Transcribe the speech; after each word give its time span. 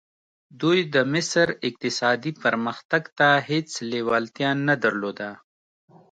دوی 0.61 0.79
د 0.93 0.95
مصر 1.13 1.47
اقتصادي 1.67 2.31
پرمختګ 2.43 3.03
ته 3.17 3.29
هېڅ 3.49 3.69
لېوالتیا 3.91 4.49
نه 4.67 4.75
درلوده. 4.83 5.29